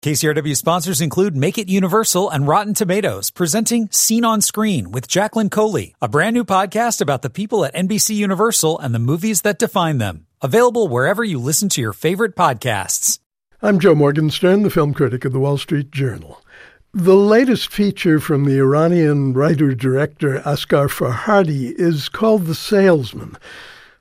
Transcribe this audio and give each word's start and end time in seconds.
KCRW 0.00 0.56
sponsors 0.56 1.00
include 1.00 1.36
Make 1.36 1.58
It 1.58 1.68
Universal 1.68 2.30
and 2.30 2.46
Rotten 2.46 2.72
Tomatoes, 2.72 3.32
presenting 3.32 3.90
Scene 3.90 4.24
on 4.24 4.40
Screen 4.40 4.92
with 4.92 5.08
Jacqueline 5.08 5.50
Coley, 5.50 5.96
a 6.00 6.06
brand 6.06 6.34
new 6.34 6.44
podcast 6.44 7.00
about 7.00 7.22
the 7.22 7.28
people 7.28 7.64
at 7.64 7.74
NBC 7.74 8.14
Universal 8.14 8.78
and 8.78 8.94
the 8.94 9.00
movies 9.00 9.42
that 9.42 9.58
define 9.58 9.98
them. 9.98 10.26
Available 10.40 10.86
wherever 10.86 11.24
you 11.24 11.40
listen 11.40 11.68
to 11.70 11.80
your 11.80 11.92
favorite 11.92 12.36
podcasts. 12.36 13.18
I'm 13.60 13.80
Joe 13.80 13.96
Morgenstern, 13.96 14.62
the 14.62 14.70
film 14.70 14.94
critic 14.94 15.24
of 15.24 15.32
the 15.32 15.40
Wall 15.40 15.58
Street 15.58 15.90
Journal. 15.90 16.44
The 16.94 17.16
latest 17.16 17.72
feature 17.72 18.20
from 18.20 18.44
the 18.44 18.60
Iranian 18.60 19.32
writer 19.32 19.74
director 19.74 20.38
Asghar 20.42 20.86
Farhadi 20.86 21.72
is 21.76 22.08
called 22.08 22.46
The 22.46 22.54
Salesman. 22.54 23.36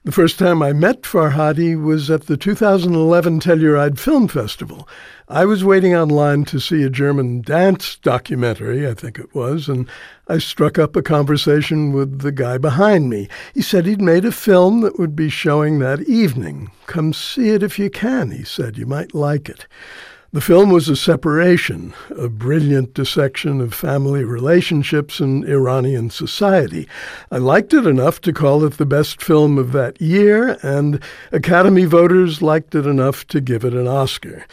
The 0.07 0.13
first 0.13 0.39
time 0.39 0.63
I 0.63 0.71
met 0.71 1.01
Farhadi 1.01 1.75
was 1.75 2.09
at 2.09 2.27
the 2.27 2.37
2011 2.37 3.41
Telluride 3.41 3.99
Film 3.99 4.29
Festival. 4.29 4.87
I 5.27 5.43
was 5.43 5.65
waiting 5.65 5.93
online 5.93 6.45
to 6.45 6.61
see 6.61 6.83
a 6.83 6.89
German 6.89 7.41
dance 7.41 7.97
documentary, 7.97 8.87
I 8.87 8.93
think 8.93 9.19
it 9.19 9.35
was, 9.35 9.67
and 9.67 9.85
I 10.29 10.37
struck 10.37 10.79
up 10.79 10.95
a 10.95 11.01
conversation 11.01 11.91
with 11.91 12.19
the 12.19 12.31
guy 12.31 12.57
behind 12.57 13.09
me. 13.09 13.27
He 13.53 13.61
said 13.61 13.85
he'd 13.85 14.01
made 14.01 14.23
a 14.23 14.31
film 14.31 14.79
that 14.79 14.97
would 14.97 15.13
be 15.13 15.27
showing 15.27 15.79
that 15.79 15.99
evening. 16.03 16.71
Come 16.85 17.11
see 17.11 17.49
it 17.49 17.61
if 17.61 17.77
you 17.77 17.89
can, 17.89 18.31
he 18.31 18.45
said. 18.45 18.77
You 18.77 18.85
might 18.85 19.13
like 19.13 19.49
it. 19.49 19.67
The 20.37 20.41
film 20.41 20.69
was 20.69 20.87
a 20.87 20.95
separation, 20.95 21.95
a 22.15 22.29
brilliant 22.29 22.93
dissection 22.93 23.59
of 23.59 23.73
family 23.73 24.23
relationships 24.23 25.19
in 25.19 25.43
Iranian 25.45 26.11
society. 26.11 26.87
I 27.31 27.39
liked 27.39 27.73
it 27.73 27.87
enough 27.87 28.21
to 28.21 28.31
call 28.31 28.63
it 28.63 28.77
the 28.77 28.85
best 28.85 29.19
film 29.19 29.57
of 29.57 29.71
that 29.71 29.99
year, 29.99 30.59
and 30.61 31.01
Academy 31.31 31.85
voters 31.85 32.43
liked 32.43 32.75
it 32.75 32.85
enough 32.85 33.25
to 33.29 33.41
give 33.41 33.65
it 33.65 33.73
an 33.73 33.87
Oscar. 33.87 34.45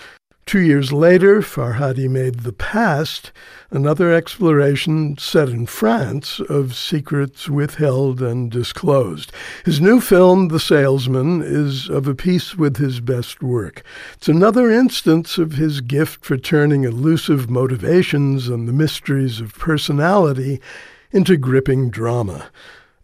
Two 0.47 0.61
years 0.61 0.93
later, 0.93 1.41
Farhadi 1.41 2.07
made 2.07 2.41
The 2.41 2.53
Past, 2.53 3.33
another 3.71 4.13
exploration 4.13 5.17
set 5.17 5.49
in 5.49 5.65
France 5.65 6.39
of 6.39 6.77
secrets 6.77 7.49
withheld 7.49 8.21
and 8.21 8.51
disclosed. 8.51 9.33
His 9.65 9.81
new 9.81 10.03
film, 10.03 10.49
The 10.49 10.61
Salesman, 10.61 11.41
is 11.43 11.89
of 11.89 12.07
a 12.07 12.15
piece 12.15 12.57
with 12.57 12.77
his 12.77 13.01
best 13.01 13.43
work. 13.43 13.83
It's 14.15 14.29
another 14.29 14.71
instance 14.71 15.39
of 15.39 15.53
his 15.53 15.81
gift 15.81 16.25
for 16.27 16.37
turning 16.37 16.85
elusive 16.85 17.49
motivations 17.49 18.47
and 18.47 18.69
the 18.69 18.73
mysteries 18.73 19.41
of 19.41 19.55
personality 19.55 20.61
into 21.11 21.39
gripping 21.39 21.89
drama. 21.89 22.51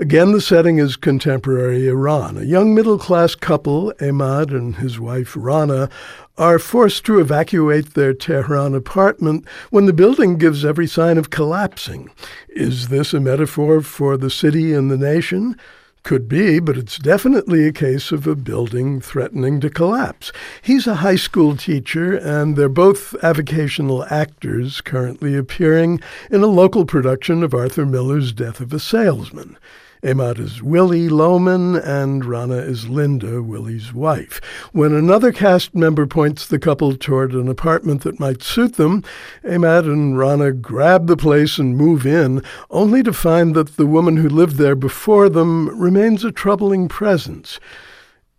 Again, 0.01 0.33
the 0.33 0.41
setting 0.41 0.79
is 0.79 0.97
contemporary 0.97 1.87
Iran. 1.87 2.39
A 2.39 2.43
young 2.43 2.75
middle 2.75 2.97
class 2.97 3.35
couple, 3.35 3.93
Emad 3.99 4.49
and 4.49 4.77
his 4.77 4.99
wife 4.99 5.35
Rana, 5.37 5.91
are 6.39 6.59
forced 6.59 7.05
to 7.05 7.21
evacuate 7.21 7.93
their 7.93 8.15
Tehran 8.15 8.75
apartment 8.75 9.47
when 9.69 9.85
the 9.85 9.93
building 9.93 10.39
gives 10.39 10.65
every 10.65 10.87
sign 10.87 11.19
of 11.19 11.29
collapsing. 11.29 12.09
Is 12.49 12.89
this 12.89 13.13
a 13.13 13.21
metaphor 13.21 13.83
for 13.83 14.17
the 14.17 14.31
city 14.31 14.73
and 14.73 14.91
the 14.91 14.97
nation? 14.97 15.55
Could 16.03 16.31
be, 16.31 16.61
but 16.61 16.79
it's 16.79 16.97
definitely 16.97 17.67
a 17.67 17.73
case 17.73 18.11
of 18.11 18.27
a 18.27 18.35
building 18.35 19.03
threatening 19.03 19.61
to 19.61 19.69
collapse. 19.69 20.33
He's 20.63 20.87
a 20.87 20.95
high 20.95 21.17
school 21.17 21.59
teacher, 21.59 22.17
and 22.17 22.57
they're 22.57 22.71
both 22.71 23.15
avocational 23.23 24.11
actors 24.11 24.81
currently 24.81 25.37
appearing 25.37 26.01
in 26.31 26.43
a 26.43 26.47
local 26.47 26.87
production 26.87 27.43
of 27.43 27.53
Arthur 27.53 27.85
Miller's 27.85 28.33
Death 28.33 28.61
of 28.61 28.73
a 28.73 28.81
Salesman. 28.81 29.59
Emad 30.03 30.39
is 30.39 30.63
Willy 30.63 31.11
Loman, 31.11 31.77
and 31.77 32.25
Rana 32.25 32.57
is 32.57 32.89
Linda, 32.89 33.43
Willy's 33.43 33.93
wife. 33.93 34.41
When 34.73 34.95
another 34.95 35.31
cast 35.31 35.75
member 35.75 36.07
points 36.07 36.47
the 36.47 36.59
couple 36.59 36.97
toward 36.97 37.35
an 37.35 37.49
apartment 37.49 38.03
that 38.05 38.19
might 38.19 38.43
suit 38.43 38.77
them, 38.77 39.05
Emad 39.45 39.85
and 39.85 40.17
Rana 40.17 40.53
grab 40.53 41.07
the 41.07 41.19
place 41.19 41.59
and 41.59 41.77
move 41.77 42.07
in, 42.07 42.43
only 42.71 43.03
to 43.03 43.13
find 43.13 43.55
that 43.55 43.77
the 43.77 43.85
woman 43.85 44.17
who 44.17 44.31
lived 44.31 44.57
there 44.57 44.75
before 44.75 45.29
them 45.29 45.69
remains 45.79 46.25
a 46.25 46.33
troubling 46.33 46.89
presence. 46.89 47.61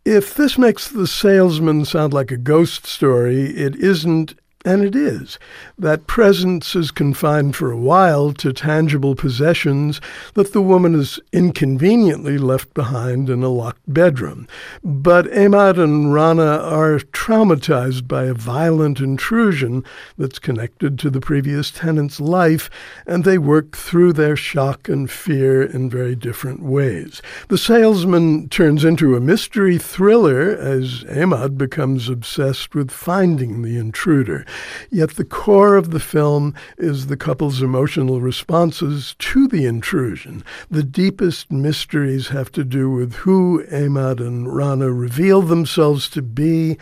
If 0.03 0.33
this 0.33 0.57
makes 0.57 0.87
the 0.87 1.05
salesman 1.05 1.85
sound 1.85 2.11
like 2.11 2.31
a 2.31 2.37
ghost 2.37 2.87
story, 2.87 3.55
it 3.55 3.75
isn't 3.75 4.33
and 4.63 4.83
it 4.83 4.95
is. 4.95 5.39
That 5.77 6.07
presence 6.07 6.75
is 6.75 6.91
confined 6.91 7.55
for 7.55 7.71
a 7.71 7.77
while 7.77 8.31
to 8.33 8.53
tangible 8.53 9.15
possessions 9.15 9.99
that 10.35 10.53
the 10.53 10.61
woman 10.61 10.93
is 10.95 11.19
inconveniently 11.33 12.37
left 12.37 12.73
behind 12.73 13.29
in 13.29 13.43
a 13.43 13.49
locked 13.49 13.91
bedroom. 13.91 14.47
But 14.83 15.25
Emad 15.27 15.81
and 15.81 16.13
Rana 16.13 16.59
are 16.59 16.99
traumatized 16.99 18.07
by 18.07 18.25
a 18.25 18.33
violent 18.33 18.99
intrusion 18.99 19.83
that's 20.17 20.39
connected 20.39 20.99
to 20.99 21.09
the 21.09 21.21
previous 21.21 21.71
tenant's 21.71 22.19
life, 22.19 22.69
and 23.07 23.23
they 23.23 23.37
work 23.37 23.75
through 23.75 24.13
their 24.13 24.35
shock 24.35 24.87
and 24.87 25.09
fear 25.09 25.63
in 25.63 25.89
very 25.89 26.15
different 26.15 26.61
ways. 26.61 27.21
The 27.47 27.57
salesman 27.57 28.49
turns 28.49 28.83
into 28.83 29.15
a 29.15 29.19
mystery 29.19 29.77
thriller 29.77 30.51
as 30.51 31.03
Emad 31.05 31.57
becomes 31.57 32.09
obsessed 32.09 32.75
with 32.75 32.91
finding 32.91 33.61
the 33.61 33.77
intruder. 33.77 34.45
Yet 34.89 35.11
the 35.11 35.25
core 35.25 35.75
of 35.75 35.91
the 35.91 35.99
film 35.99 36.53
is 36.77 37.07
the 37.07 37.17
couple's 37.17 37.61
emotional 37.61 38.21
responses 38.21 39.15
to 39.19 39.47
the 39.47 39.65
intrusion. 39.65 40.43
The 40.69 40.83
deepest 40.83 41.51
mysteries 41.51 42.29
have 42.29 42.51
to 42.53 42.63
do 42.63 42.89
with 42.89 43.13
who 43.13 43.63
Emad 43.71 44.19
and 44.19 44.53
Rana 44.53 44.91
reveal 44.91 45.41
themselves 45.41 46.09
to 46.09 46.21
be 46.21 46.77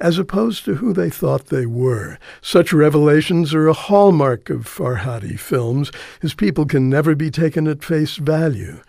as 0.00 0.18
opposed 0.18 0.64
to 0.64 0.76
who 0.76 0.92
they 0.92 1.10
thought 1.10 1.46
they 1.46 1.66
were. 1.66 2.18
Such 2.40 2.72
revelations 2.72 3.52
are 3.52 3.66
a 3.66 3.72
hallmark 3.72 4.48
of 4.48 4.66
Farhadi 4.66 5.38
films. 5.38 5.90
His 6.20 6.34
people 6.34 6.66
can 6.66 6.88
never 6.88 7.14
be 7.14 7.30
taken 7.30 7.66
at 7.66 7.82
face 7.82 8.16
value. 8.16 8.80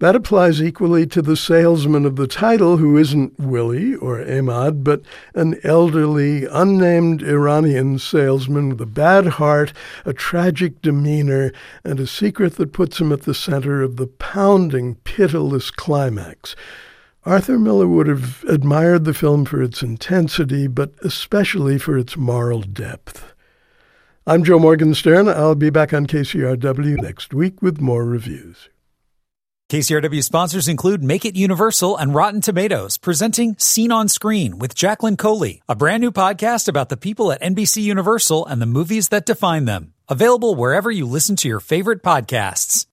That 0.00 0.16
applies 0.16 0.62
equally 0.62 1.06
to 1.08 1.20
the 1.20 1.36
salesman 1.36 2.06
of 2.06 2.16
the 2.16 2.26
title, 2.26 2.78
who 2.78 2.96
isn't 2.96 3.38
Willy 3.38 3.94
or 3.96 4.16
Emad, 4.16 4.82
but 4.82 5.02
an 5.34 5.60
elderly, 5.62 6.46
unnamed 6.46 7.22
Iranian 7.22 7.98
salesman 7.98 8.70
with 8.70 8.80
a 8.80 8.86
bad 8.86 9.26
heart, 9.26 9.74
a 10.06 10.14
tragic 10.14 10.80
demeanor, 10.80 11.52
and 11.84 12.00
a 12.00 12.06
secret 12.06 12.56
that 12.56 12.72
puts 12.72 12.98
him 12.98 13.12
at 13.12 13.24
the 13.24 13.34
center 13.34 13.82
of 13.82 13.96
the 13.96 14.06
pounding, 14.06 14.94
pitiless 15.04 15.70
climax. 15.70 16.56
Arthur 17.26 17.58
Miller 17.58 17.86
would 17.86 18.06
have 18.06 18.42
admired 18.48 19.04
the 19.04 19.12
film 19.12 19.44
for 19.44 19.62
its 19.62 19.82
intensity, 19.82 20.66
but 20.66 20.94
especially 21.02 21.76
for 21.76 21.98
its 21.98 22.16
moral 22.16 22.62
depth. 22.62 23.34
I'm 24.26 24.44
Joe 24.44 24.58
Morgenstern. 24.58 25.28
I'll 25.28 25.54
be 25.54 25.68
back 25.68 25.92
on 25.92 26.06
KCRW 26.06 27.02
next 27.02 27.34
week 27.34 27.60
with 27.60 27.82
more 27.82 28.06
reviews. 28.06 28.70
KCRW 29.70 30.24
sponsors 30.24 30.66
include 30.66 31.00
Make 31.00 31.24
It 31.24 31.36
Universal 31.36 31.96
and 31.96 32.12
Rotten 32.12 32.40
Tomatoes, 32.40 32.98
presenting 32.98 33.56
Scene 33.56 33.92
on 33.92 34.08
Screen 34.08 34.58
with 34.58 34.74
Jacqueline 34.74 35.16
Coley, 35.16 35.62
a 35.68 35.76
brand 35.76 36.00
new 36.00 36.10
podcast 36.10 36.66
about 36.66 36.88
the 36.88 36.96
people 36.96 37.30
at 37.30 37.40
NBC 37.40 37.80
Universal 37.80 38.46
and 38.46 38.60
the 38.60 38.66
movies 38.66 39.10
that 39.10 39.26
define 39.26 39.66
them. 39.66 39.94
Available 40.08 40.56
wherever 40.56 40.90
you 40.90 41.06
listen 41.06 41.36
to 41.36 41.46
your 41.46 41.60
favorite 41.60 42.02
podcasts. 42.02 42.84